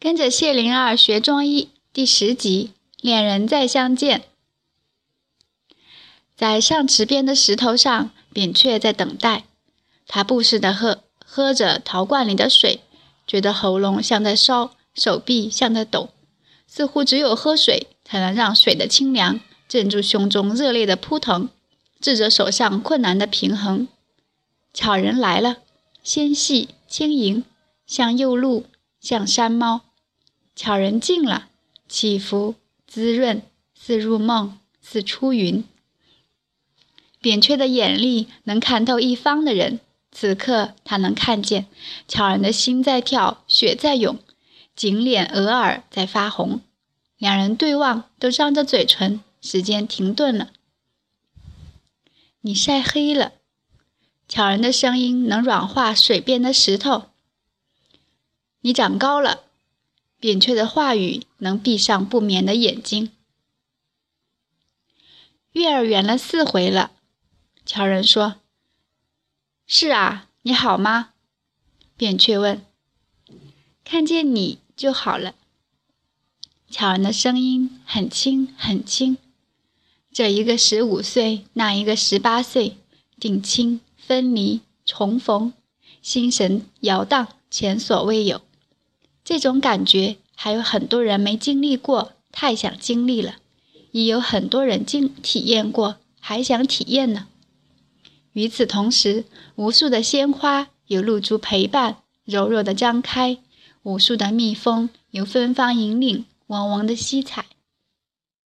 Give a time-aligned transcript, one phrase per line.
[0.00, 4.22] 跟着谢灵儿学中医第十集，恋人再相见。
[6.34, 9.44] 在上池边的石头上，扁鹊在等待。
[10.06, 12.80] 他不时地喝喝着陶罐里的水，
[13.26, 16.08] 觉得喉咙像在烧，手臂像在抖，
[16.66, 19.38] 似乎只有喝水才能让水的清凉
[19.68, 21.50] 镇住胸中热烈的扑腾，
[22.00, 23.86] 治着手上困难的平衡。
[24.72, 25.58] 巧人来了，
[26.02, 27.44] 纤细轻盈，
[27.86, 28.64] 像幼鹿，
[28.98, 29.82] 像山猫。
[30.62, 31.48] 巧人静了，
[31.88, 32.54] 起伏
[32.86, 33.40] 滋润，
[33.74, 35.64] 似入梦，似出云。
[37.18, 39.80] 扁鹊的眼力能看透一方的人，
[40.12, 41.66] 此刻他能看见
[42.06, 44.18] 巧人的心在跳，血在涌，
[44.76, 46.60] 颈脸额耳在发红。
[47.16, 50.50] 两人对望，都张着嘴唇，时间停顿了。
[52.42, 53.32] 你晒黑了，
[54.28, 57.04] 巧人的声音能软化水边的石头。
[58.60, 59.44] 你长高了。
[60.20, 63.10] 扁鹊的话语能闭上不眠的眼睛。
[65.52, 66.92] 月儿圆了四回了，
[67.64, 68.36] 乔人说
[69.66, 71.14] ：“是啊，你好吗？”
[71.96, 72.64] 扁鹊问
[73.82, 75.34] ：“看见你就好了。”
[76.70, 79.16] 乔人的声音很轻很轻，
[80.12, 82.76] 这一个十五岁，那一个十八岁，
[83.18, 85.52] 定亲、分离、重逢，
[86.02, 88.42] 心神摇荡，前所未有。
[89.24, 93.34] 这种感觉还有很多人没经历过，太想经历了；
[93.92, 97.26] 也有很多人经体验过，还想体验呢。
[98.32, 99.24] 与此同时，
[99.56, 103.38] 无数的鲜花有露珠陪伴，柔弱的张开；
[103.82, 107.46] 无数的蜜蜂有芬芳引领，嗡嗡的吸采。